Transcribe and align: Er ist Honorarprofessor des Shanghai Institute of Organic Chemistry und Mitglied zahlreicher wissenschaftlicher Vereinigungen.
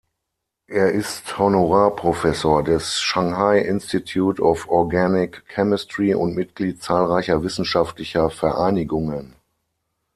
Er 0.65 0.93
ist 0.93 1.37
Honorarprofessor 1.37 2.63
des 2.63 2.99
Shanghai 2.99 3.59
Institute 3.59 4.41
of 4.41 4.67
Organic 4.67 5.43
Chemistry 5.47 6.15
und 6.15 6.33
Mitglied 6.33 6.81
zahlreicher 6.81 7.43
wissenschaftlicher 7.43 8.31
Vereinigungen. 8.31 9.35